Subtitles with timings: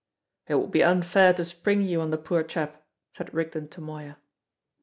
[0.47, 4.17] "It would be unfair to spring you on the poor chap," said Rigden to Moya.